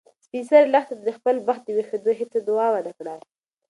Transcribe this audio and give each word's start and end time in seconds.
سپین 0.25 0.43
سرې 0.49 0.67
لښتې 0.73 0.93
ته 0.97 1.03
د 1.05 1.09
خپل 1.17 1.35
بخت 1.47 1.61
د 1.65 1.69
ویښېدو 1.77 2.11
هیڅ 2.19 2.33
دعا 2.47 2.67
ونه 2.71 2.91
کړه. 2.97 3.15